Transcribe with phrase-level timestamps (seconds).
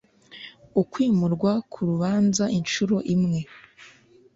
[0.81, 3.39] Ukwimurwa k urubanza inshuro imwe